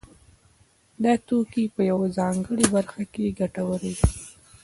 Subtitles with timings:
[1.03, 3.95] دا توکي په یوه ځانګړې برخه کې ګټور وي